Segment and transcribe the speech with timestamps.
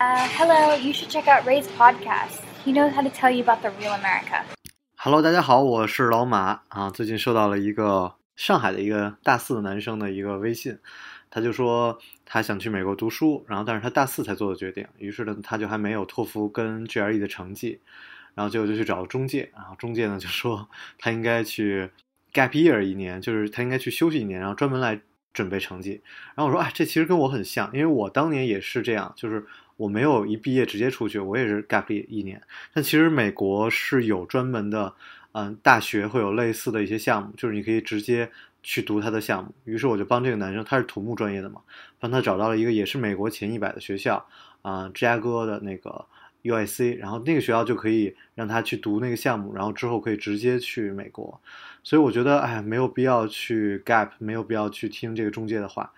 [0.00, 2.40] Uh, hello, you should check out Ray's podcast.
[2.64, 4.42] He knows how to tell you about the real America.
[4.96, 6.88] Hello，大家好，我是老马啊。
[6.88, 10.78] 最近收到了一个上海的一个大四的男生的一个微信，
[11.28, 17.82] 他就说他想去美国读书，然后但是他大四才做的决定，于是呢他就还没有托福跟 GRE 的成绩，
[18.34, 20.66] 然后结果就去找中介，然后中介呢就说
[20.98, 21.90] 他应该去
[22.32, 24.98] gap year 一年，就是他应该去休息一年，然后专门来
[25.32, 26.00] 准备成绩。
[26.34, 29.44] 然后我说哎，这其实跟我很像，因为我当年也是这样，就是
[29.76, 32.42] 我没有一毕业直接出去，我也是 gap 一年。
[32.74, 34.94] 但其实美国是有专门的，
[35.32, 38.30] 嗯，大学会有类似的一些项目，就是你可以直接
[38.62, 39.54] 去读他的项目。
[39.64, 41.60] 于是我就帮这个男生，他是土木专业的嘛，
[41.98, 44.26] 帮他找到了一个也是美国前一百的学校，
[44.62, 46.04] 啊、芝加哥的那个
[46.42, 51.40] UIC，然后那个学校就可以让他去读那个项目，然后之后可以直接去美国。
[51.82, 55.92] 所以我觉得，哎，没有必要去 gap，没有必要去听这个中介的话，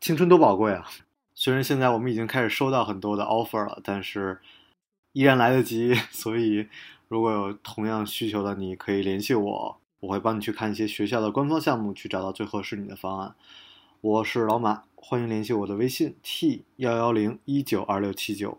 [0.00, 0.86] 青春多宝贵啊！
[1.34, 4.40] 虽然现在我们已经开始收到很多的 offer 了，但是
[5.12, 5.94] 依然来得及。
[6.10, 6.68] 所以，
[7.08, 13.34] 如果有同样需求的，你可以联系我，我会帮你去看一些学校的官方项目，去找到最合适你的方案。
[14.00, 18.58] 我是老马，欢迎联系我的微信 t 幺幺零一九二六七九。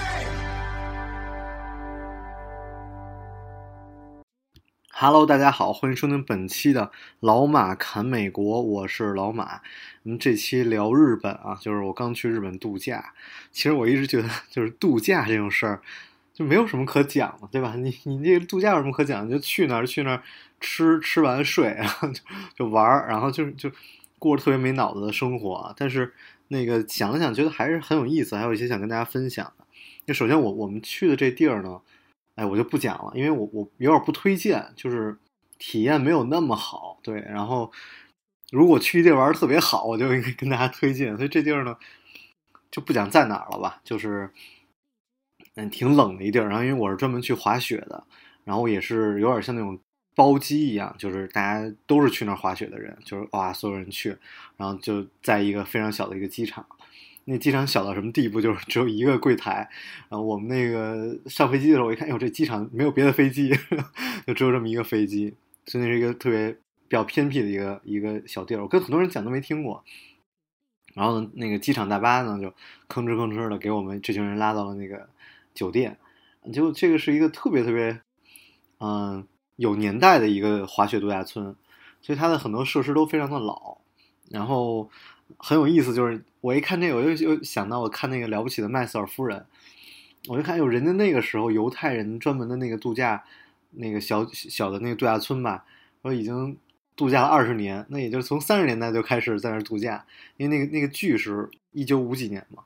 [5.03, 9.59] Hello，大家好，欢迎收听本期的老马侃美国，我是老马。
[10.03, 13.11] 我们这期聊日本啊，就是我刚去日本度假。
[13.51, 15.81] 其实我一直觉得， 就是度假这种事儿，
[16.35, 17.73] 就没有什么可讲的，对吧？
[17.77, 19.27] 你你这个度假有什么可讲？
[19.27, 20.21] 就去那儿去那儿
[20.59, 22.21] 吃吃完睡， 然后就
[22.55, 23.71] 就玩儿，然后就就
[24.19, 25.73] 过着特别没脑子的生活。
[25.75, 26.13] 但是
[26.49, 29.65] 那个想了想，觉得还是很有意思，还有一些想跟大家分享的。
[30.05, 31.81] 就首先我我们去的这地儿呢。
[32.35, 35.17] 哎，我就不讲了，因为我我有点不推荐，就是
[35.59, 36.97] 体验没有那么好。
[37.03, 37.71] 对，然后
[38.51, 41.15] 如果去一地玩特别好，我就应该跟大家推荐。
[41.17, 41.77] 所以这地儿呢，
[42.71, 44.29] 就不讲在哪儿了吧，就是
[45.55, 46.47] 嗯挺冷的一地儿。
[46.47, 48.03] 然后因为我是专门去滑雪的，
[48.43, 49.77] 然后也是有点像那种
[50.15, 54.17] 包机一样，就是大家都是去那儿滑雪的人，就是哇，所有人去，
[54.57, 56.65] 然后就在一个非常小的一个机场。
[57.25, 58.41] 那机场小到什么地步？
[58.41, 59.69] 就是只有一个柜台，
[60.09, 63.53] 然后我们那个上飞机的时候，我一看，哎呦，这机场没有别的飞机，
[64.25, 65.33] 就只有这么一个飞机，
[65.65, 66.57] 所以那是一个特别比
[66.89, 68.61] 较偏僻的一个一个小地儿。
[68.61, 69.83] 我跟很多人讲都没听过。
[70.93, 72.47] 然后呢，那个机场大巴呢，就
[72.89, 75.07] 吭哧吭哧的给我们这群人拉到了那个
[75.53, 75.97] 酒店。
[76.51, 78.01] 结果这个是一个特别特别，
[78.79, 79.25] 嗯，
[79.57, 81.55] 有年代的一个滑雪度假村，
[82.01, 83.77] 所以它的很多设施都非常的老，
[84.29, 84.89] 然后。
[85.37, 89.45] 很有意思，就是我一看这个，我又又想到我看那个了不起的麦瑟尔夫人，
[90.27, 93.23] 我就看有人家那个时候犹太人专门的那个度假，
[93.71, 95.65] 那个小小的那个度假村吧，
[96.01, 96.57] 我已经
[96.95, 100.05] 度假了二十年，那也就是从三十年代就开始在那儿度假，
[100.37, 102.63] 因为那个那个剧是一九五几年嘛，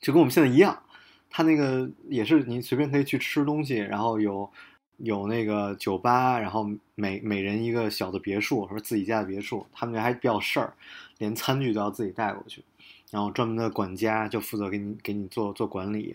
[0.00, 0.82] 就跟我们现在一样，
[1.30, 4.50] 他那个也是你随便可以去吃东西，然后有
[4.98, 10.74] 有那个酒吧，然后每每人一个小的别墅，或者自己家的别墅，他们家还比较事儿。
[11.18, 12.62] 连餐具都要自己带过去，
[13.10, 16.14] 然后专门的管家就负责给你给你做做管理，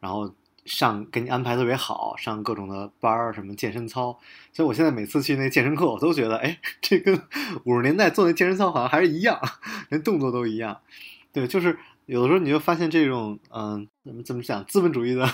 [0.00, 0.32] 然后
[0.64, 4.18] 上给你安排特别好，上各种的班儿，什么健身操。
[4.54, 7.14] 所以我现在每次去那健身课，我都觉得，哎，这跟
[7.64, 9.38] 五十年代做那健身操好像还是一样，
[9.90, 10.80] 连动作都一样。
[11.30, 15.28] 对，就是有的时候你就发现这种，嗯，怎么怎么讲，资本主义的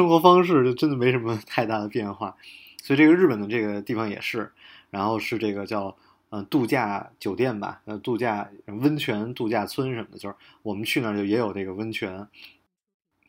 [0.00, 2.34] 生活方式就真的没什么太大的变化。
[2.82, 4.50] 所以这个日本的这个地方也是，
[4.88, 5.94] 然后是这个叫。
[6.32, 12.28] 嗯，度假酒店吧，呃，度假温泉度假村什么的，就是我们去那儿就也有这个温泉，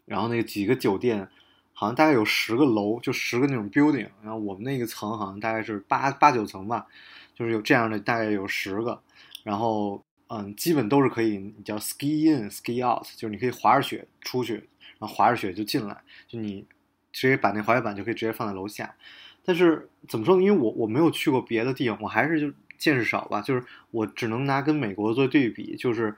[0.06, 1.28] 然后那个几个酒店，
[1.74, 6.86] 好像大概有十个楼，就十个那种 building，然后我们那个层好像大概是八八九层吧，
[7.34, 9.02] 就是有这样的大概有十个，
[9.42, 14.70] 然后嗯，基本都是可以叫 ski in ski out，就是你可以滑着雪出去，
[15.02, 16.66] 然后滑着雪就进来，就你
[17.12, 18.96] 直接把那滑雪板就可以直接放在楼下，
[19.44, 20.42] 但是怎么说呢？
[20.42, 22.54] 因为我我没有去过别的地方，我还是就。
[22.82, 26.16] 见识少吧，就是我只能拿跟美国做对比，就是，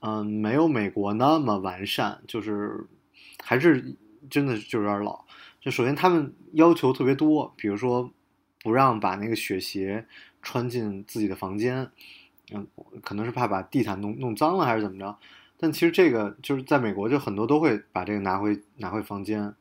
[0.00, 2.84] 嗯，没有美国那么完善，就是
[3.42, 3.96] 还是
[4.28, 5.24] 真的就有点老。
[5.58, 8.12] 就首先他们要求特别多，比如说
[8.62, 10.06] 不让把那个雪鞋
[10.42, 11.90] 穿进自己的房间，
[12.52, 12.66] 嗯，
[13.02, 15.16] 可能是怕把地毯弄弄脏了还是怎么着。
[15.58, 19.54] 但其实这个就是在美国就很多都会把这个拿回拿回房间，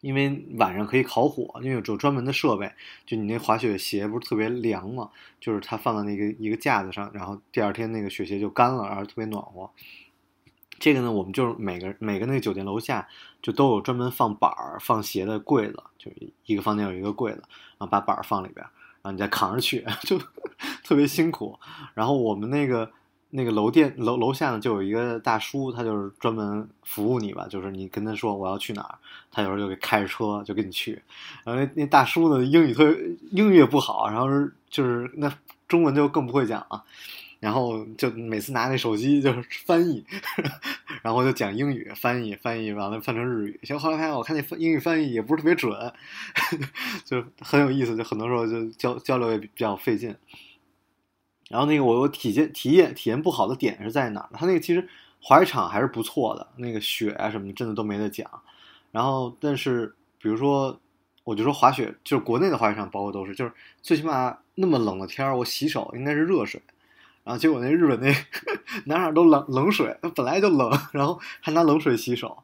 [0.00, 2.70] 因为晚上可以烤火，因为有专门的设备。
[3.06, 5.10] 就你那滑雪鞋不是特别凉嘛，
[5.40, 9.70] 就是它放在那个一个架子上，然后第二天那个雪鞋就干了，然后特别暖和。
[10.78, 13.08] 这个呢，我们就是每个每个那个酒店楼下
[13.42, 16.08] 就都有专门放板儿、放鞋的柜子，就
[16.44, 17.42] 一个房间有一个柜子，
[17.78, 18.64] 然后把板儿放里边，
[19.02, 20.16] 然后你再扛着去， 就
[20.84, 21.58] 特别辛苦。
[21.94, 22.92] 然后我们那个
[23.30, 28.98] 那个楼店楼楼下呢，就有一个大叔，他就是专门服务你吧，就是你跟他说我要去哪儿，
[29.30, 31.02] 他有时候就给开着车就跟你去。
[31.44, 32.96] 然后那那大叔呢，英语特别
[33.30, 34.26] 英语也不好，然后
[34.70, 35.32] 就是那
[35.66, 36.82] 中文就更不会讲啊。
[37.40, 40.04] 然后就每次拿那手机就是翻译，
[41.02, 43.60] 然后就讲英语翻译翻译完了翻成日语。
[43.62, 45.72] 其实后来发现我看那英语翻译也不是特别准，
[47.06, 47.96] 就很有意思。
[47.96, 50.12] 就很多时候就交交流也比较费劲。
[51.48, 54.28] 然后那个我我体验体验体验不好的点是在哪儿？
[54.34, 54.86] 他那个其实
[55.20, 58.30] 滑雪场还是不错的，那个雪啊什么真的都没得讲。
[58.90, 60.78] 然后但是比如说
[61.24, 63.52] 我就说滑雪，就是国内的滑雪场包括都是，就是
[63.82, 66.60] 最起码那么冷的天儿，我洗手应该是热水。
[67.24, 68.10] 然后结果那日本那
[68.86, 72.42] 哪哪 都冷冷水，本来就冷，然后还拿冷水洗手，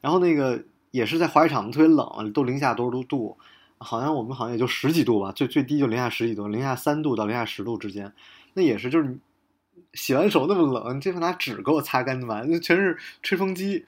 [0.00, 0.62] 然后那个
[0.92, 3.36] 也是在滑雪场特别冷，都零下多少度，
[3.78, 8.12] 好像我们好像也就十几度吧，最最低就零下十几度，零下三度到零下十度之间，
[8.54, 9.18] 那也是就是
[9.94, 13.84] 洗完手那么冷，你这拿纸给我擦干净吧，那全是吹风机，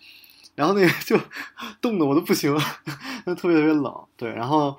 [0.55, 1.19] 然后那个 就
[1.81, 2.57] 冻得我都不行，
[3.27, 4.79] 那特别特别冷，对，然后。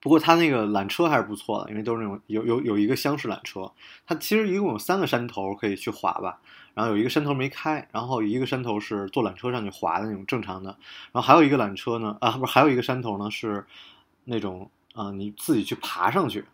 [0.00, 3.72] 不过它那个缆车还是不错的，因为都是那种有有有一个厢式缆车，
[4.06, 6.38] 它其实一共有三个山头可以去滑吧，
[6.74, 10.76] 然后有一个山头没开，然后一个山头是坐缆车上去滑的那种正常的，
[11.10, 13.64] 然后还有一个缆车呢，啊不是还有一个山头呢是
[14.24, 16.44] 那种啊你自己去爬上去，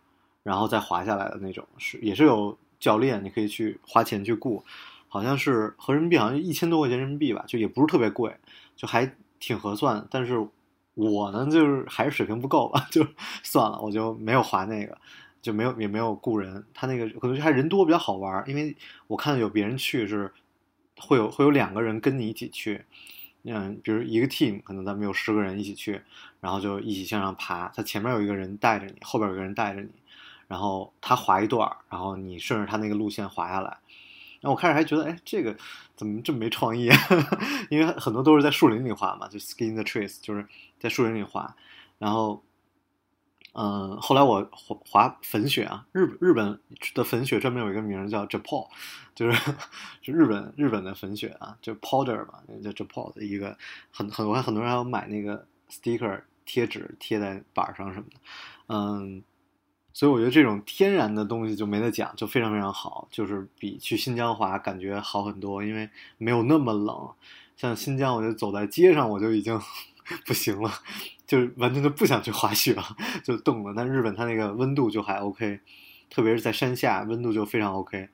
[0.45, 4.65] 然后再滑下来的那种，是也是有教练，你可以去花钱去雇，
[5.07, 8.35] 好像是合人民币好像一千多块钱人民币吧，就也不是特别贵，
[8.75, 10.49] 就还挺合算，但是。
[10.95, 13.07] 我呢，就是还是水平不够吧， 就
[13.43, 14.99] 算了，我就没有划那个，
[15.41, 16.63] 就没有也没有雇人。
[16.75, 20.31] 他那个可能还人多比较好玩，因为我看有别人去是
[20.99, 22.85] 会有会有两个人跟你一起去，
[23.45, 26.03] 嗯，比如一个 team 可能咱们有十个人一起去，
[26.41, 27.69] 然后就一起向上爬。
[27.69, 29.89] 他前面有一个人带着你，后边有个人带着你，
[30.51, 33.79] 然后他滑一段，然后你顺着他那个路线滑下来。
[34.41, 35.57] 然后我开始还觉得，哎，这个
[35.95, 36.91] 怎么这么没创意？
[37.71, 40.45] 因为很多都是在树林里滑嘛，就 ski in the trees，就是
[40.81, 41.55] 在树林里滑。
[41.99, 42.43] 然后，
[43.53, 46.59] 嗯，后来我滑滑粉雪啊，日日本
[46.95, 48.67] 的粉雪专门有一个名叫 Japan，
[49.15, 49.53] 就是
[50.03, 53.57] 就日本日本的粉雪啊，就 powder 嘛，叫 Japan 的一个
[53.93, 58.17] 很很我看很多人还要买那个 sticker 贴纸贴在板上什么的，
[58.67, 59.23] 嗯。
[59.93, 67.11] 所以我觉得这种天然的东西就没得讲，就非常非常好，就是比去新疆滑感觉好很多，因为没有那么冷。
[67.57, 69.61] 像新疆，我就走在街上我就已经
[70.25, 70.71] 不行了，
[71.27, 72.83] 就完全就不想去滑雪了，
[73.23, 73.75] 就冻了。
[73.77, 75.61] 但日本它那个温度就还 OK，
[76.09, 78.09] 特别是在山下，温度就非常 OK。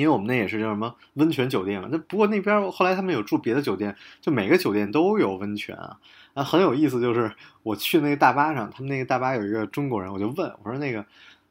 [0.00, 5.98] 因为我们那也是叫什么温泉酒店嘛，那不过那边后来他们有住别的酒店，就每个酒店都有温泉啊。
[6.32, 7.32] 啊，很有意思，就是
[7.64, 11.04] 我去那个大巴上，他们那个大巴有一个中国人，我就问我说：“那个，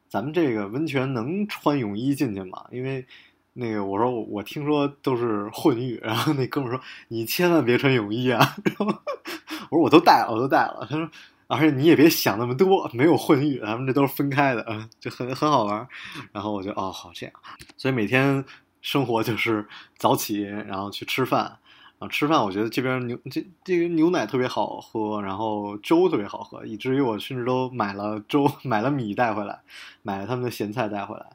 [0.08, 3.06] 咱们这个温泉能穿泳衣进去吗？”因为
[3.52, 11.06] 那个我说我听说都是混浴，然后那哥们说：“你千万别穿泳衣啊！” 然后我说：“我都带了，我都带了。”他说
[11.50, 15.86] ：“而且你也别想那么多，没有混浴，咱们这都是分开的，就很很好玩。”
[16.32, 17.34] 然后我就哦，好这样，
[17.76, 18.44] 所以每天
[18.80, 19.66] 生活就是
[19.98, 21.58] 早起，然后去吃饭。
[21.98, 29.60] 啊，吃饭我觉得这边牛这这个牛奶特别好喝，然后粥特别好喝，以至于我甚至都买了粥，买了米带回来，
[30.00, 31.26] 买了他们的咸菜带回来。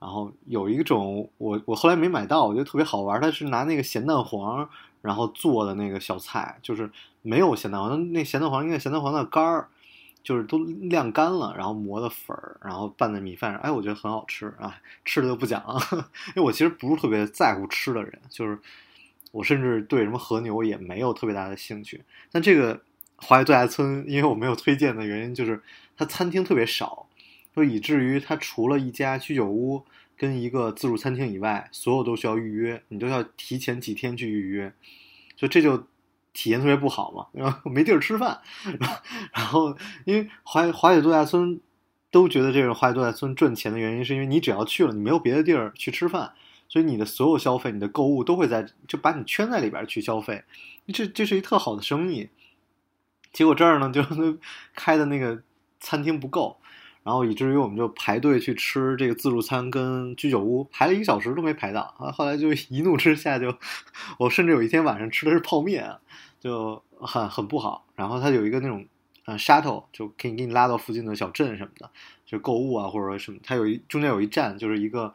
[0.00, 4.68] 然后有一种我我后来没买到，我觉得特别好玩，它是拿那个咸蛋黄
[5.02, 6.90] 然后做的那个小菜，就是
[7.22, 9.68] 没有咸蛋黄，那咸蛋黄应该咸蛋黄的干儿，
[10.22, 14.80] 就是都晾干了，然后磨的粉儿，然后拌在米饭上，哎，我觉得很好吃啊。
[15.04, 15.80] 吃的就不讲了，
[16.34, 18.58] 因为我其实不是特别在乎吃的人，就是。
[19.32, 22.02] 我甚至对什么和牛也没有特别大的兴趣。
[22.32, 22.80] 但这个
[23.14, 25.62] 华野度假村，因为我没有推荐的原因，就是
[25.96, 27.06] 它餐厅特别少，
[27.54, 29.84] 就以至于它除了一家居酒屋
[30.20, 34.70] 跟一个自助餐厅以外，所有都需要预约，你都要提前几天去预约，
[35.34, 35.86] 所以这就
[36.34, 38.38] 体验特别不好嘛，然后没地儿吃饭。
[39.32, 39.74] 然后
[40.04, 41.58] 因为华华野度假村
[42.10, 46.34] 都觉得这个华野度假村赚钱的原因，是因为你只要去了，你没有别的地儿去吃饭。
[46.68, 50.44] 所以你的所有消费，你的购物都会在就把你圈在里边去消费，
[50.92, 52.28] 这这是一特好的生意。
[53.32, 54.04] 结果这儿呢，就
[54.76, 55.42] 开的那个
[55.80, 56.59] 餐厅不够，
[57.02, 62.12] 然后以至于我们就排队去吃这个自助餐跟居酒屋，排了一个小时都没排到啊。
[62.12, 63.54] 后来就一怒之下就，
[64.18, 65.90] 我甚至有一天晚上吃的是泡面，
[66.38, 67.86] 就很很不好。
[67.96, 68.86] 然后它有一个那种
[69.24, 71.90] 嗯 shuttle，就可以给你拉到附近的小镇什么的，
[72.26, 73.38] 就购物啊或者什么。
[73.42, 75.14] 它有一中间有一站，就是一个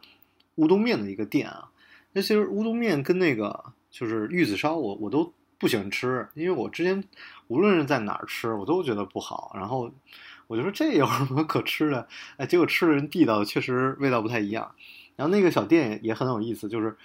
[0.56, 1.70] 乌冬面的一个店啊。
[2.14, 7.04] 那其实乌冬面跟那个就是玉子烧，我我都不喜欢吃，因为我之前
[7.48, 9.52] 无论是在哪儿吃，我都觉得不好。
[9.54, 9.92] 然后
[10.48, 12.08] 我就说这有什么可吃的？
[12.38, 14.74] 哎，结果吃的人地道，确实味道不太一样。
[15.16, 16.96] 然后那个小店也很有意思，就是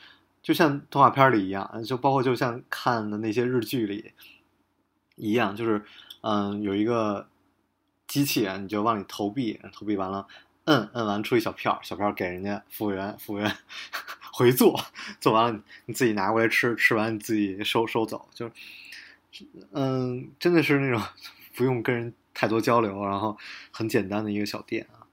[0.42, 4.12] 就像动画片里一样，就包括就像看的那些日剧里
[5.16, 5.84] 一样，就是
[6.22, 7.28] 嗯有一个
[8.06, 10.26] 机器人，你就往里投币，投币完了
[10.64, 13.56] 摁摁完出一小票，小票给人家服务员，服务员
[14.32, 14.78] 回做，
[15.20, 18.50] 做完了你自己拿过来吃，吃完你自己收收走，就
[19.72, 21.00] 嗯真的是那种
[21.54, 23.36] 不用跟人太多交流，然后
[23.70, 25.06] 很简单的一个小店啊。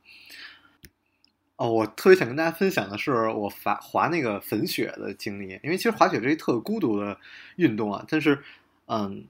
[1.58, 7.18] 哦，我特别想跟大家分享的是我滑滑那个粉雪的经历，因为其实滑雪是一特孤独的
[7.56, 8.06] 运动啊。
[8.08, 8.44] 但是，
[8.86, 9.26] 嗯，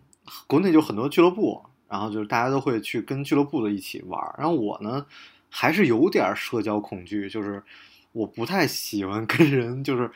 [0.46, 4.22] 国内就很多俱乐部，然后就是大家都会去跟俱乐部的一起玩。
[4.38, 5.06] 然后我呢，
[5.50, 7.64] 还是有点社交恐惧，就是
[8.12, 10.12] 我不太喜欢跟人就是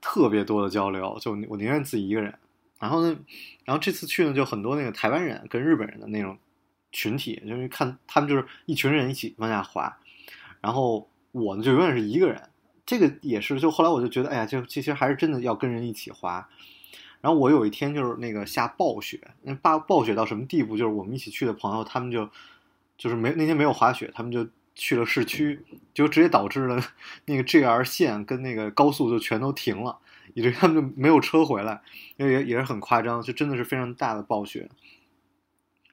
[0.00, 2.34] 特别多的交流，就我宁愿自己一个人。
[2.80, 3.16] 然后呢，
[3.64, 6.36] 然后这次去呢，就很多那个台湾人跟日本人的那种
[6.92, 9.98] 群体，就是看他们就是一群人一起往下滑，
[10.60, 11.08] 然后。
[11.34, 12.50] 我呢就永远是一个人，
[12.84, 13.58] 这个也是。
[13.58, 16.46] 就后来我就觉得，哎呀，就其实还是真的要跟人一起滑。
[17.22, 20.76] 然后我有一天就是那个下暴雪，那暴暴雪到什么地步？
[20.76, 22.28] 就是我们一起去的朋友，他们就
[22.98, 25.58] 就是没那天没有滑雪，他们就去了市区，
[25.94, 26.78] 就直接导致了
[27.24, 29.98] 那个 JR 线跟那个高速就全都停了，
[30.34, 31.80] 以至于他们就没有车回来，
[32.18, 34.68] 因为也也是很夸张，就真的是非常大的暴雪。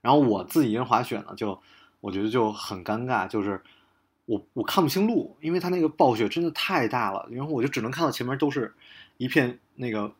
[0.01, 1.61] 然后我自己一人滑雪呢，就
[2.01, 3.61] 我觉得就很尴尬，就是。
[4.25, 8.71] 我我看不清路，因为它那个暴雪真的太大了，然后我就只能看到前面都是
[9.17, 10.13] 一片那个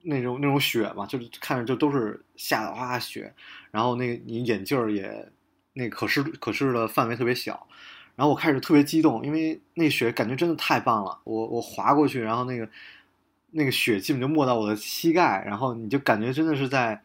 [0.00, 3.34] 那种那种雪嘛，就是看着就都是下的哗雪，
[3.70, 5.30] 然后那个你眼镜儿也
[5.74, 7.68] 那可视可视的范围特别小，
[8.16, 12.66] 然后我开始特别激动，因为那雪感觉真的太棒了，我我滑过去，然后那个
[13.50, 17.02] 那个雪基本就没到我的膝盖，然后你就感觉真的是在。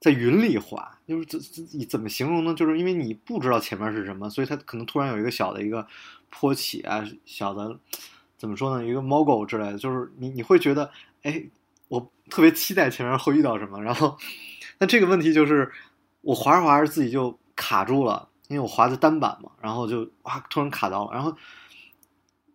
[0.00, 2.54] 在云里滑，就是怎怎怎么形容呢？
[2.54, 5.84] 就是因为你不知道前面是什么，所以它可能突然有一个小的一个
[6.30, 7.76] 坡起啊，小的
[8.36, 8.86] 怎么说呢？
[8.86, 10.88] 一个猫狗之类的，就是你你会觉得，
[11.22, 11.42] 哎，
[11.88, 13.82] 我特别期待前面会遇到什么。
[13.82, 14.16] 然后，
[14.78, 15.68] 那这个问题就是
[16.20, 21.12] 我滑着滑着自己就卡住了，因为我滑的单板嘛，然后就哇突然卡到了。
[21.12, 21.36] 然后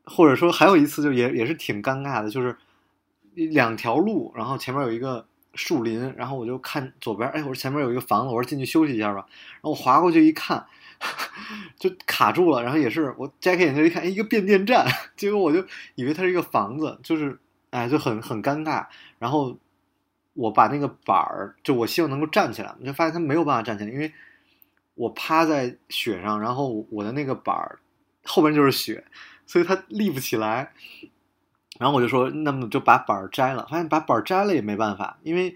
[0.05, 2.55] 或者说还有一次就也也是挺尴尬的，就是
[3.33, 5.27] 两条路，然后前面有一个。
[5.53, 9.25] 树林，然后我就看左边，哎，我说前面有一个房子，我说进去休息一下吧。
[9.53, 10.65] 然后我滑过去一看，
[11.77, 12.63] 就卡住了。
[12.63, 14.85] 然后也是我摘开眼镜一看，哎，一个变电站。
[15.15, 18.87] 结果我就以为它是一个房子，就是哎，就很很尴尬。
[19.19, 19.57] 然后
[20.33, 24.11] 我把那个板儿，就我希望能够站起来，我就发现它没有办法站起来，因为
[24.95, 27.79] 我趴在雪上，然后我的那个板儿
[28.23, 29.05] 后边就是雪，
[29.45, 30.73] 所以它立不起来。
[31.79, 33.65] 然后我就说，那么就把板儿摘了。
[33.69, 35.55] 发现把板儿摘了也没办法，因为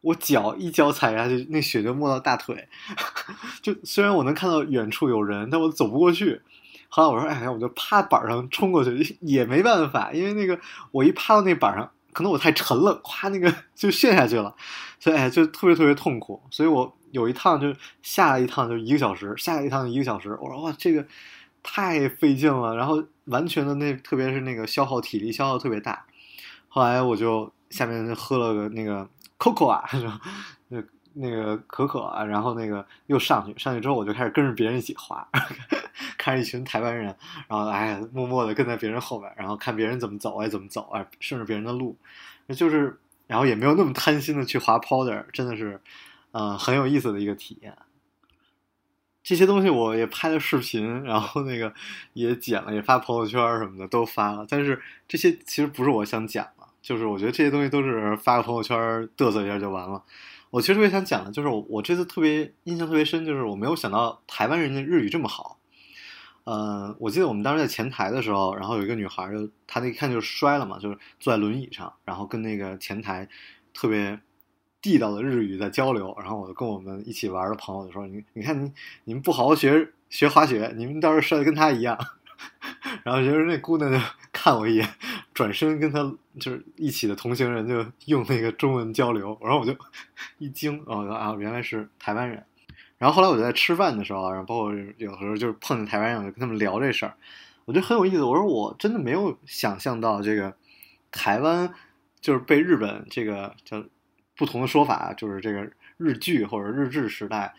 [0.00, 2.68] 我脚一脚踩下去，那雪就没到大腿。
[3.60, 6.40] 就虽然我能看到远处有人，但我走不过去。
[6.88, 10.58] 后来我说，哎呀，我就趴板上冲过去，也没办法，因为那个
[10.92, 14.54] 我一趴到那板上，可能我太沉了，咵，那个 就陷下去了。
[15.00, 16.40] 所以哎，就特别特别痛苦。
[16.50, 20.30] 所以我有一趟就下了一趟就一个小时，下了一趟一个小时。
[20.40, 21.04] 我说哇，这个。
[21.68, 26.06] 太费劲了，然后完全的那，特别是那个消耗体力消耗特别大。
[26.68, 29.84] 后来我就下面喝了个那个 Coco 啊，
[30.68, 30.80] 那
[31.14, 35.26] 那个可可啊，然后那个又上去，上去之后我就开始跟着别人一起滑，
[36.16, 37.06] 看着一群台湾人，
[37.48, 41.96] 然后哎，默默的跟在别人后边，然后看别人怎么走，啊怎么走，哎顺着别人的路，
[42.54, 42.96] 就是，
[43.26, 45.80] 然后也没有那么贪心的去滑 Powder，真的是，
[46.30, 47.76] 嗯，很有意思的一个体验。
[49.26, 51.74] 这些东西我也拍了视频，然后那个
[52.12, 54.46] 也剪了，也发朋友圈什么的都发了。
[54.48, 58.78] 但是这些其实不是我想讲的，就是我觉得这些东西都是发个朋友圈
[59.16, 60.00] 嘚瑟一下就完了。
[60.50, 65.58] 我其实特别想讲的，就是我我这次特别印象特别深，就是我没有想到台湾人的日语这么好。
[66.44, 73.28] 嗯，我记得我们当时在前台的时候，然后有一个女孩，就她那一看就摔了嘛，就是坐在轮椅上，然后跟那个前台
[73.74, 74.20] 特别。
[74.86, 81.98] 地道的日语在交流，然后我就跟我们一起玩的朋友就说：“你你看你你们不好好学学滑雪，你们到时候摔的跟他一样。
[83.02, 83.98] ”然后就是那姑娘就
[84.32, 84.88] 看我一眼，
[85.34, 89.76] 转身跟他就是一起的同行人就用那个中文交流，然后我就
[90.38, 92.44] 一惊，哦啊，原来是台湾人。
[92.96, 97.14] 然后后来我就在吃饭的时候，然后包括有时候就是碰见台湾人，我就跟他们聊这事儿，
[97.64, 98.22] 我觉得很有意思。
[98.22, 100.54] 我说我真的没有想象到这个
[101.10, 101.74] 台湾
[102.20, 103.82] 就是被日本这个叫。
[104.36, 107.54] 不同的说法就是这个日剧或者日治时代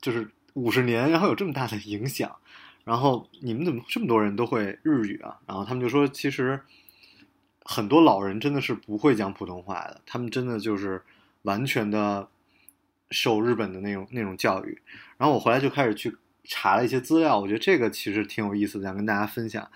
[0.00, 2.36] 就是五十年，然后有这么大的影响，
[2.84, 5.38] 然后你们怎么这么多人都会日语啊？
[5.46, 6.60] 然后他们就说，其实
[7.64, 11.02] 很多老人真的是不会讲普通话的，他们真的就是
[11.42, 12.28] 完全的
[13.10, 14.80] 受日本的那种那种教育。
[15.16, 19.70] 然后我回来就开始去查了一些资料，我觉得这个其实挺有意思的，想跟大家分享。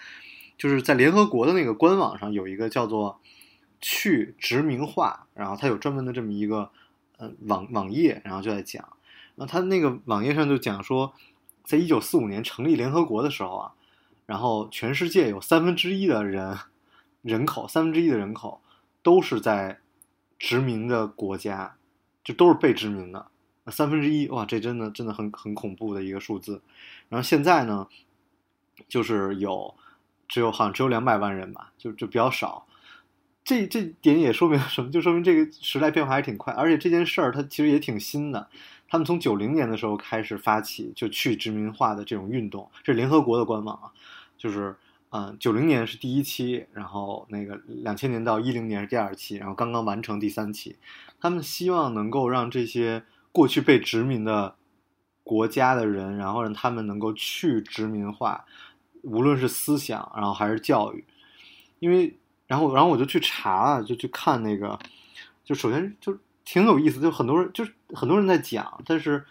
[0.56, 3.20] 就是在联合国的那个官网上有一个叫做
[3.82, 6.70] “去殖民化”，然后它有专门的这么一个
[7.18, 8.82] 呃网网页，然后就在讲。
[9.34, 11.12] 然后它那个网页上就讲说，
[11.64, 13.72] 在一九四五年成立联合国的时候啊，
[14.24, 16.56] 然后全世界有三分之一的人
[17.20, 18.62] 人口，三分之一的人口
[19.02, 19.80] 都是在
[20.38, 21.76] 殖民的国家，
[22.22, 23.26] 就都是被殖民的。
[23.68, 26.60] 三分之一，哇，这真的真的很很恐怖的一个数字。
[27.08, 27.86] 然后现在呢，
[28.88, 29.74] 就是有
[30.26, 32.66] 只有好像只有两百万人吧，就就比较少。
[33.44, 34.90] 这这点也说明了什么？
[34.90, 38.48] 就说明这个时代变化还挺快，而且这件事儿它其实也挺新的。
[38.88, 43.90] 他们从九零年的时候开始发起就去殖民化的这种运动，这是联合国的官网啊，
[44.36, 44.76] 就是
[45.10, 50.76] 嗯，九零年是第一期，然后那个两千年到一零年是第二期，然后刚刚完成第三期。
[51.20, 54.56] 他们希望能够让这些过去被殖民的
[55.24, 58.44] 国家的人，然后让他们能够去殖民化，
[59.02, 61.04] 无论是思想，然后还是教育，
[61.78, 62.16] 因为
[62.52, 64.78] 然后然后我就去查，就去看那个，
[65.44, 66.14] 就首先就。
[66.44, 69.24] 挺有意思，就很多人就是很多人在讲，但是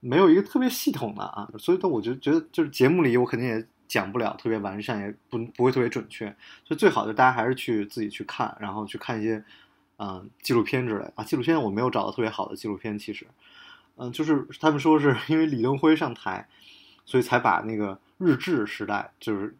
[0.00, 6.26] 没有一个特别系统的啊，所以，但我就觉得就是节目里我肯定也讲不了特别完善，也不不会特别准确，
[6.66, 9.42] 所以最好就大家还是去自己去看，然后去看一些
[9.96, 11.24] 嗯纪录片之类啊。
[11.24, 13.26] 纪录片我没有找到特别好的纪录片，其实，
[13.96, 16.46] 嗯，就是他们说是因为李登辉上台，
[17.06, 19.56] 所以才把那个日治时代就是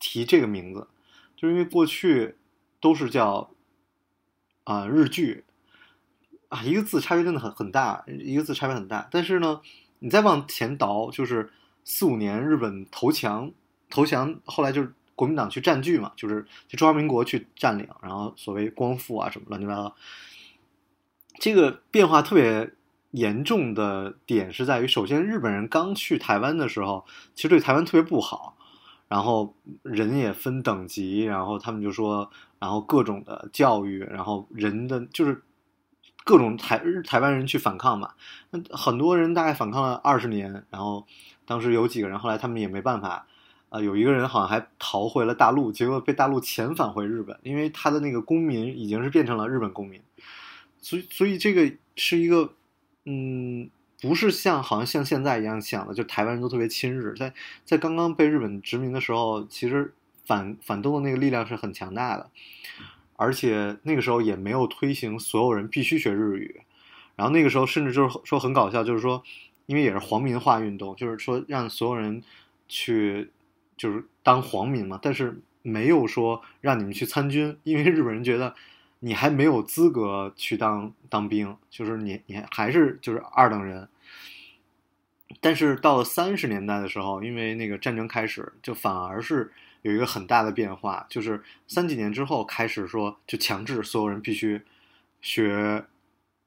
[0.00, 0.88] 提这个名字，
[1.36, 2.34] 就是因为过去
[2.80, 3.50] 都是叫
[4.64, 5.44] 啊日剧。
[6.48, 9.08] 啊，一个字差别真的很很大，一个字差别很大。
[9.10, 9.60] 但是呢，
[9.98, 11.50] 你再往前倒，就是
[11.82, 13.50] 四五年日本投降，
[13.90, 19.96] 投降后来就是国民党去占据嘛，就是就中华民国去占领，然后所谓光复啊什么乱七八糟。
[21.40, 22.72] 这个变化特别
[23.10, 28.55] 严重的点是在于，首先日本人刚去台湾的时候，其实对台湾特别不好，
[29.08, 35.42] 然后人也分等级，然后他们就说，然后各种的教育，然后人的就是。
[36.24, 38.12] 各种台日台湾人去反抗嘛，
[38.50, 41.06] 那很多人大概反抗了二十年，然后
[41.44, 43.28] 当时有几个人，后来他们也没办法，
[43.68, 50.02] 啊，有一个人好像还逃回了大陆，结果被大陆遣返回日本，因为他的那个公民已经是变成了日本公民，
[50.80, 52.52] 所以所以这个是一个，
[53.04, 57.32] 嗯，不是像好像像现在一样想的，就台湾人都特别亲日，在
[57.64, 62.30] 在刚刚被日本殖民的时候，其实反反动的那个力量是很强大的。
[63.18, 66.60] 而且那个时候也没有推行所有人必须学日语，
[67.14, 69.22] 然后那个时候甚至就是说很搞笑，就是说，
[69.64, 72.22] 因为也是皇民化运动，就是说让所有人
[72.68, 73.30] 去
[73.74, 78.54] 就是当皇民嘛，但是没有说让你们去参军，因为日本人觉得
[79.00, 83.88] 你还没有资格去当当兵，就是你你还是就是二等人。
[85.40, 89.52] 但是到了三十年代的时候，因为那个战争开始，就反而是。
[89.82, 94.60] 有一个很大的变化，就是三几年之后开始说，就强制所有人必须
[95.20, 95.84] 学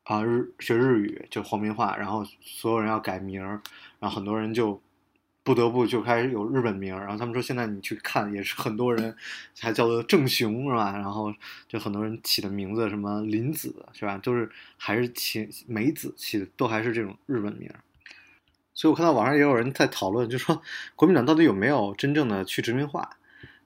[0.03, 3.61] 啊日学日语，就皇民化，然后所有人要改名，然
[4.01, 4.81] 后很多人就
[5.49, 6.95] 不得不就开始有日本名。
[6.95, 9.15] 然后他们说，现在你去看也是很多人
[9.59, 10.91] 还叫做正雄是吧？
[10.91, 11.33] 然后
[11.67, 14.15] 就很多人起的名字什么林子是吧？
[14.19, 17.67] 都是还是起美子起的，都还是这种日本名。
[18.75, 20.61] 所以我看到网上也有人在讨论，就说
[20.95, 23.17] 国民党到底有没有真正的去殖民化？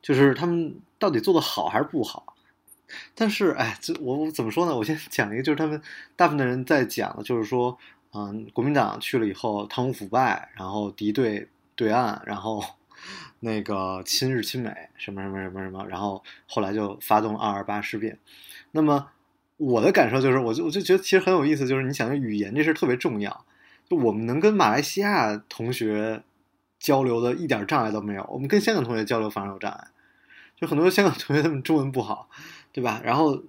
[0.02, 2.36] 就是他们到底做的好还是不好？
[3.16, 4.78] 但是，哎，这我我怎么说呢？
[4.78, 5.82] 我先 讲一个，就是他们
[6.16, 7.78] 大部分的人在讲的，就是说，
[8.14, 12.64] 嗯，国民党去了以后贪污腐败，然后敌对对岸，然后
[13.40, 18.20] 那个亲日亲美，什么什么什么什么，然后后来就发动二二八事变。
[18.72, 19.10] 那么
[19.58, 23.46] 我的感受就是，我就我就觉得其实很有意思，就是你想语言这事特别重要，
[23.90, 26.24] 就我们能跟马来西亚同学
[26.80, 29.88] 交流的一点障碍都没有，我们跟香港同学交流反而有障碍。
[30.56, 32.30] 就很多香港同学他们中文不好，
[32.72, 33.02] 对吧？
[33.04, 33.42] 然后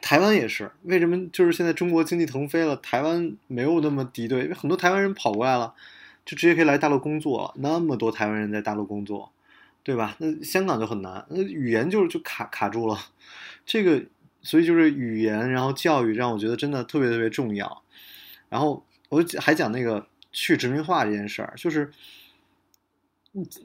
[0.00, 4.42] 台湾也是，为什么就是现在中国经济腾飞了，台湾没有那么敌对？
[4.44, 5.74] 因为很多台湾人跑过来了，
[6.24, 7.54] 就直接可以来大陆工作了。
[7.56, 9.32] 那么多台湾人在大陆工作，
[9.82, 10.16] 对吧？
[10.18, 12.98] 那香港就很难，那语言就是就卡卡住了。
[13.64, 14.04] 这个，
[14.42, 17.82] 所以就是语言，然后教育，让我觉得真的特别特别重要。
[18.48, 21.90] 然后我还讲那个去殖民化这件事儿，就是。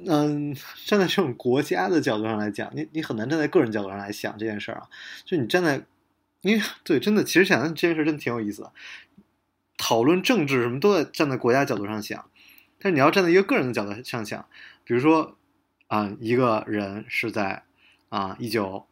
[0.05, 4.87] 嗯，站在这种国家的角度上来讲，你你很难站在个人角度上来想这件事儿啊。
[5.25, 5.83] 就你站在，
[6.39, 8.71] 因为对，真的，其实想这件事真的挺有意思的。
[9.77, 12.29] 讨论政治什么都在站在国家角度上想，
[12.79, 14.45] 但是你要站在一个个人的角度上想，
[14.83, 15.35] 比如说
[15.87, 17.63] 啊，一个人是在
[18.09, 18.85] 啊一九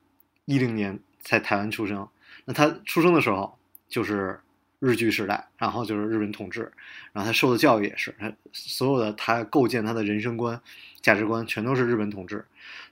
[0.45, 2.07] 一零年在台湾出生，
[2.45, 4.39] 那他出生的时候就是
[4.79, 6.71] 日据时代，然后就是日本统治，
[7.13, 10.59] 然后他受的教育也是，他所有的他构建他的人生观、
[11.01, 12.43] 价值观全都是日本统治，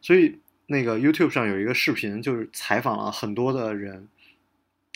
[0.02, 4.08] 所以那个 YouTube 上有一个视频，就是采访了很多的人，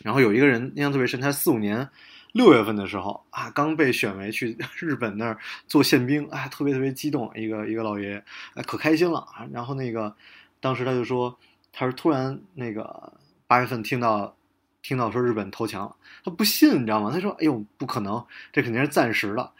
[0.03, 1.89] 然后有一个人印象特别深，他四五年。
[2.33, 5.37] 六月份的时候啊，刚被选为去 日本那儿
[5.67, 9.47] 做宪兵，啊，特别特别激动，一个一个老爷爷，哎，可开心了啊。
[9.51, 10.15] 然后那个
[10.59, 11.39] 当时他就说，
[11.71, 13.13] 他说突然那个
[13.47, 14.35] 八月份听到
[14.83, 17.09] 听到说日本投降，他不信，你知道吗？
[17.11, 19.51] 他说，哎呦，不可能，这肯定是暂时的。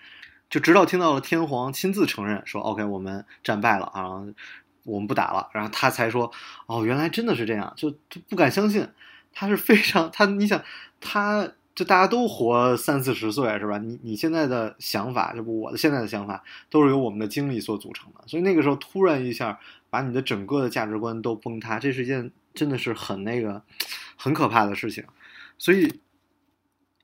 [0.50, 4.24] 就直到听到了天皇亲自承认说，OK，我们战败了啊，
[4.84, 6.32] 我们不打了，然后他才说，
[6.68, 8.88] 哦，原来真的是这样，就就不敢相信。
[9.34, 10.64] 他是非常他，你想
[11.02, 11.52] 他。
[11.78, 13.78] 就大家都活三四十岁是吧？
[13.78, 18.24] 你你现在的想法，这不我的现在的想法，都是由我们的经历所组成的。
[18.26, 19.60] 所以那个时候突然一下
[19.92, 23.62] 把你的整个的价值观都崩塌，这是一件真的是很那个
[24.16, 25.04] 很可怕的事情。
[25.60, 26.02] 所以，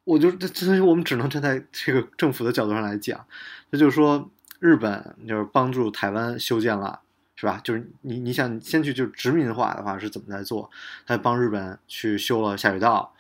[0.06, 3.24] 我就这所以我们只能站在这个政府的角度上来讲，
[3.70, 7.00] 那就是说日本就是帮助台湾修建了，
[7.36, 7.62] 是吧？
[7.64, 10.72] 就是你你想先去就殖民化的话是怎么在做？
[11.06, 13.13] 他帮日本去修了下水道。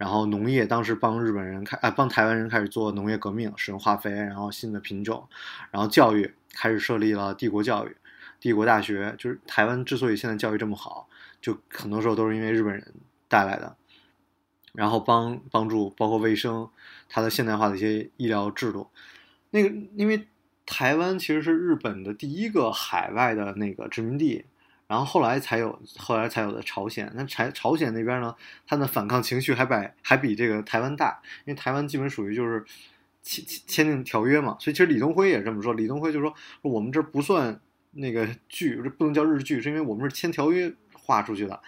[0.00, 5.28] 然后农业当时帮日本人开，啊，帮台湾人开始做农业革命，使用化肥，然后新的品种，
[5.70, 7.94] 然后教育开始设立了帝国教育，
[8.40, 11.06] 帝国大学，就是台湾之所以现在教育这么好，
[11.42, 12.94] 就很多时候都是因为日本人
[13.28, 13.76] 带来的。
[14.72, 16.70] 然后帮帮助包括卫生，
[17.06, 18.88] 它的现代化的一些医疗制度，
[19.50, 20.26] 那个因为
[20.64, 24.46] 台湾其实是日本的第一个海外的那个殖民地。
[24.90, 27.08] 然后后来才有，后来才有的朝鲜。
[27.14, 28.34] 那朝朝鲜那边呢，
[28.66, 29.72] 他的反抗情绪还比
[30.02, 32.64] 还比这个台湾大，因为台湾基本属于就是
[33.22, 34.56] 签签签订条约嘛。
[34.58, 37.60] 所以其实李登辉也这么说，李登辉就说我们这不算
[37.92, 41.62] 那个剧，不能叫日剧，是因为我们是签条约划出去的。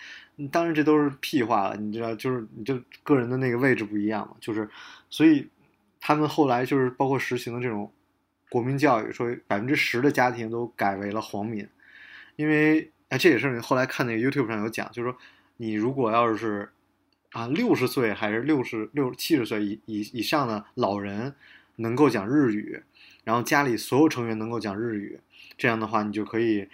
[0.50, 4.34] 当然这都是屁话了，你知道，就是你就个人的那个位置不一样嘛。
[4.40, 4.68] 就是
[5.08, 5.48] 所以
[6.00, 7.92] 他们后来就是包括实行的这种
[8.50, 11.64] 国民教育，说百分之十的家庭都改为了皇民，
[12.34, 12.90] 因为。
[13.12, 15.18] 哎，这也是后来看那个 YouTube 上有讲，就是说，
[15.58, 16.70] 你如果要是
[17.32, 21.34] 啊六十岁还是六十六七十岁以以以上的老人
[21.76, 22.82] 能够讲日语，
[23.24, 25.20] 然后家里所有成员能够讲日语，
[25.58, 26.66] 这样的话，你就可以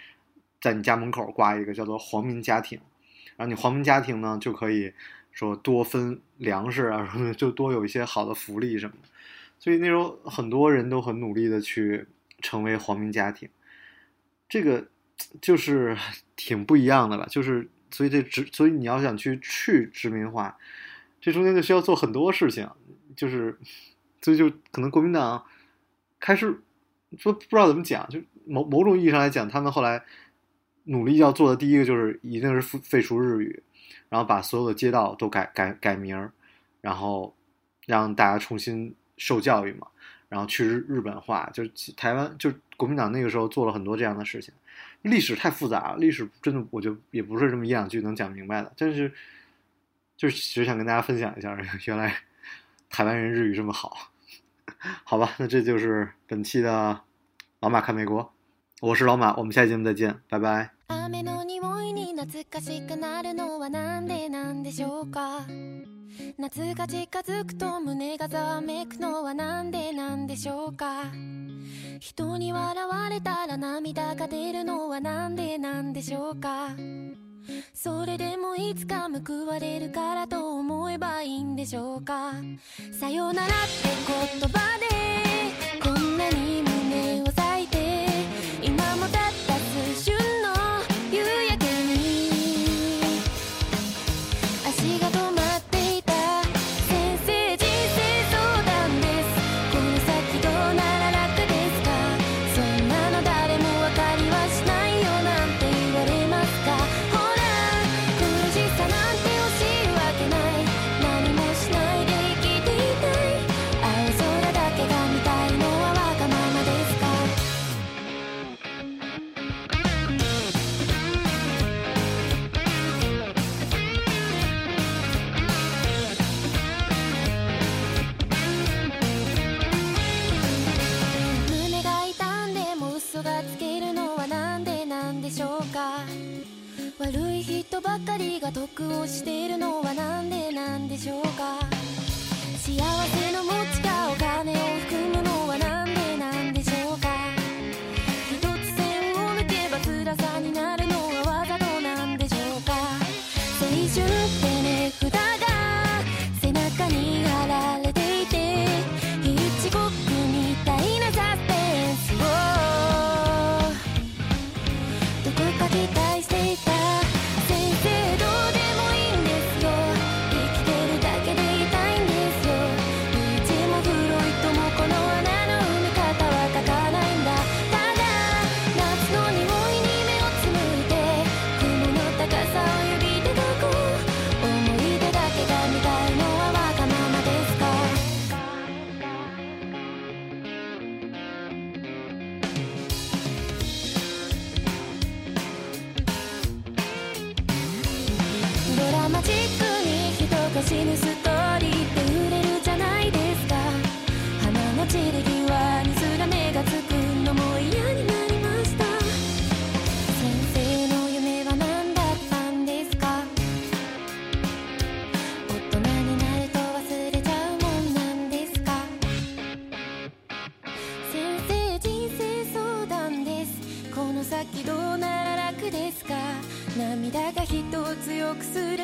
[0.61, 2.79] 在你家门口挂一个叫做“皇民家庭”，
[3.35, 4.93] 然后你皇民家庭呢就可以
[5.33, 9.09] 说多分粮食啊什么，就多有一些好的福利什么的。
[9.59, 12.07] 所以那时候很多人都很努力的去
[12.41, 13.49] 成为皇民家庭，
[14.47, 14.87] 这个。
[15.41, 15.97] 就是
[16.35, 20.57] 挺不一样的吧，就是所以这殖，所以你要想去去殖民化，
[21.19, 22.69] 这中间就需要做很多事情，
[23.15, 23.57] 就是
[24.21, 25.43] 所以就可能国民党
[26.19, 26.61] 开始
[27.17, 30.03] 说不知道怎么讲，就某某种意义上来讲，他们后来
[30.85, 33.63] 努力要做的第一个就是一定是废废除日语，
[34.09, 36.29] 然后把所有的街道都改改改名，
[36.81, 37.35] 然后
[37.85, 39.87] 让大家重新受教育嘛，
[40.29, 44.53] 然后去日日本化，就是台湾就国民党那个时候做了很多这样的事情。
[45.02, 48.72] 历史太复杂了，历史真的我觉得也不是这么一两句能讲明白的。
[48.76, 49.12] 但是，
[50.16, 52.16] 就是只想跟大家分享一下，原来
[52.88, 54.10] 台湾人日语这么好，
[55.04, 55.34] 好吧？
[55.38, 57.00] 那这就是本期的
[57.60, 58.32] 老马看美国，
[58.80, 60.70] 我是老马，我们下期节目再见，拜拜。
[66.38, 71.04] 夏が近づくと胸がざわめくのはなんでなんでしょうか
[71.99, 76.69] 人に笑われたら涙が出るのはなんでなんでしょうか？
[77.73, 82.33] それでもいつか報われるからと思えばいいんでしょうか？
[82.97, 83.53] さよならって
[84.39, 84.87] 言葉で
[85.83, 86.68] こんなにも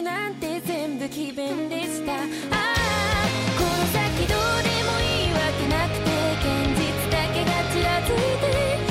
[0.05, 2.19] なんて全部詭弁でしたああ
[3.57, 6.11] この先どうでもいいわけなくて
[6.45, 6.45] 現
[6.77, 8.84] 実だけがちらついて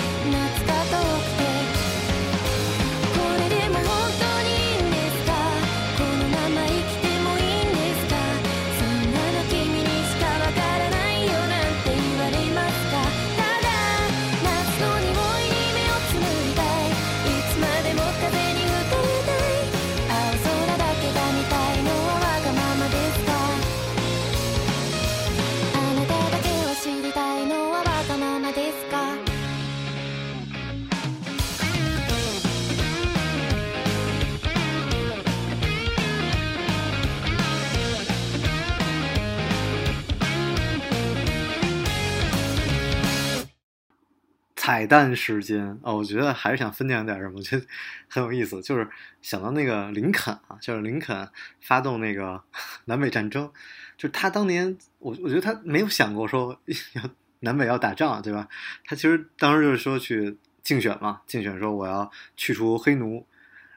[44.74, 47.64] 彩蛋时间哦，我觉得还是想分享点什么，我觉得
[48.08, 48.60] 很有意思。
[48.60, 48.88] 就是
[49.22, 51.28] 想到那个林肯啊，就是林肯
[51.60, 52.42] 发动那个
[52.86, 53.48] 南北战争，
[53.96, 56.60] 就是他当年，我我觉得他没有想过说
[56.94, 57.02] 要
[57.38, 58.48] 南北要打仗，对吧？
[58.84, 63.24] 他其实当时就是说去竞选嘛，竞选说我要去除黑奴，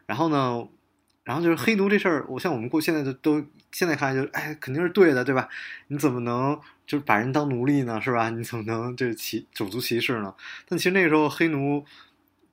[0.08, 0.68] 然后呢，
[1.28, 5.50] 然后就是黑奴这事儿，我像我们过现在的都现在看来就，哎，肯定是对的，对吧？
[5.90, 8.30] 你怎么能就是把人当奴隶呢，是吧？
[8.30, 10.34] 你怎么能就是歧种族歧视呢？
[10.70, 11.84] 但其实那个时候黑奴，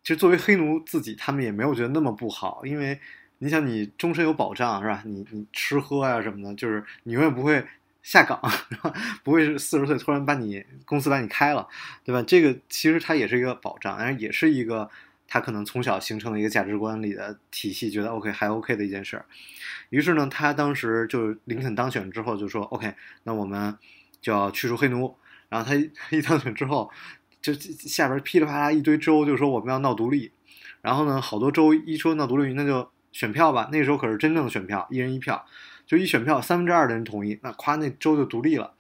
[0.03, 2.99] 其实作为黑奴自己，他们也没有觉得那么不好，因为
[3.39, 5.03] 你想你终身有保障，是吧？
[5.07, 7.65] 你你吃喝呀、什么的，就是你永远不会
[8.03, 8.93] 下岗， 是吧？
[9.23, 11.65] 不会是四十岁突然把你公司把你开了，
[12.03, 12.21] 对吧？
[12.27, 14.91] 这个其实它也是一个保障，但是也是一个
[15.35, 19.21] 他可能从小形成的一个价值观里的体系，觉得 OK 还 OK 的一件事。
[19.91, 22.95] 于是呢，他当时就林肯当选之后就说 OK，
[23.25, 23.77] 那我们
[24.21, 25.17] 就要去除黑奴。
[25.49, 26.89] 然后他一 一当选之后，
[27.43, 30.31] 就下边噼里啪啦一堆州就说我们要闹独立。
[30.83, 33.69] 然后呢，好多州一说闹独立，那就选票吧。
[33.73, 35.45] 那时候可是真正的选票，一人一票，
[35.85, 38.75] 就一选票三分之二的人同意，那夸那州就独立了。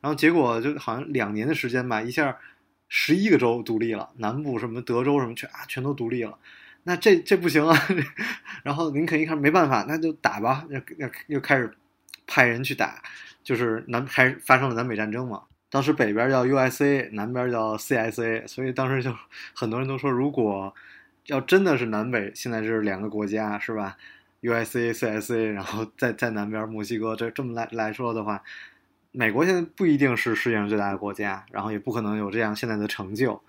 [0.00, 2.38] 然后结果就好像两年的时间吧，一下
[2.88, 6.38] 十一个州独立了，南部什么德州什么全啊全都独立了。
[6.84, 7.76] 那这这不行啊！
[8.64, 11.70] 然后林肯一看没办法，那就打吧，又又又开始
[12.26, 13.02] 派人去打，
[13.44, 15.42] 就是南还发生了南北战争嘛。
[15.70, 19.14] 当时北边叫 USA，南边叫 CSA，所以当时就
[19.54, 20.74] 很多人都说，如果
[21.26, 23.98] 要真的是南北现在是两个国家是吧
[24.40, 28.42] ？USA、CSA，然后在在南边墨西哥这这么来来说的话，
[29.10, 33.42] 美国现在不一定是世界上最大的国家，然后也不可能有这样现在的成就，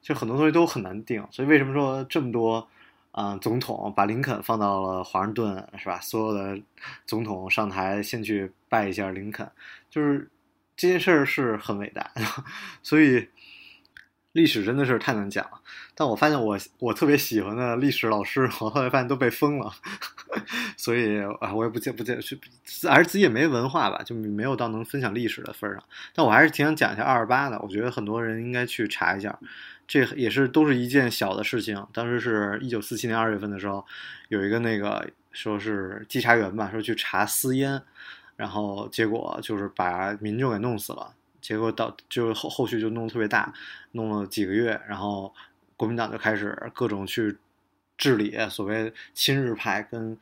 [0.00, 1.26] 就很多东西都很难定。
[1.30, 2.66] 所以为什么说这么多
[3.12, 5.98] 啊、总统把林肯放到了华盛顿是吧？
[6.00, 6.60] 所有的
[7.06, 9.50] 总统上台先去拜一下林肯，
[9.90, 10.30] 就是
[10.76, 12.08] 这件事儿是很伟大，
[12.84, 13.28] 所以
[14.32, 15.60] 历史真的是太难讲了。
[15.94, 19.72] 但我发现我我特别喜欢的历史老师，我后来发现都被封了，
[20.76, 22.38] 所以啊，我也不见不见是，
[22.88, 25.84] 还是自己也没文化吧，就没有到能分享历史的份儿上。
[26.14, 29.38] 但我还是挺想讲一下二二八的，我觉得很多人应该去查一下，
[29.86, 31.86] 这也是都是一件小的事情。
[31.92, 33.84] 当时是一九四七年二月份的时候，
[34.28, 37.82] 有一个那个说是稽查员吧，说去查私烟，
[38.36, 41.12] 然后结果就是把民众给弄死了。
[41.40, 43.52] 结果到就后后续就弄特别大，
[43.92, 45.34] 弄了几个月，然后
[45.76, 47.38] 国民党就开始各种去
[47.96, 50.16] 治理所谓亲日派跟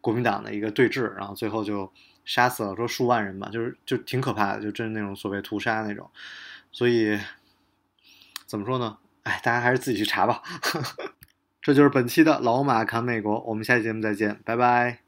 [0.00, 1.92] 国民党的一个对峙，然后最后就
[2.24, 6.10] 杀死了说数万人吧，就是就挺可怕的，就真是那种所谓屠杀那种。
[6.72, 7.18] 所以
[8.46, 8.98] 怎么说呢？
[9.24, 10.42] 哎，大家还是自己去查吧。
[11.62, 15.01] 这就是本期的老马侃美国，我们下期节目再见，拜拜。